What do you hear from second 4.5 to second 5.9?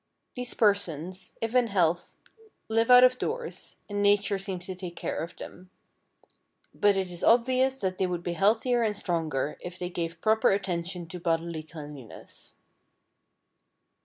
to take care of them;